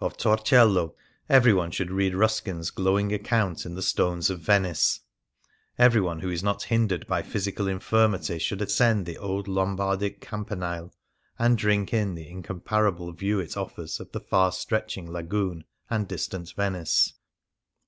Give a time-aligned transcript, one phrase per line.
[0.00, 0.94] Of Torcello
[1.28, 5.00] everyone should read Rus kin's, glowing account in the "Stones of Venice";
[5.76, 8.62] everyone who is not hindered by physical in 95 Things Seen in Venice firmity should
[8.62, 10.92] ascend the old Lombardic Cam panile
[11.36, 16.52] and drink in the incomparable view it offers of the far stretching Lagoon and distant
[16.52, 17.14] Venice.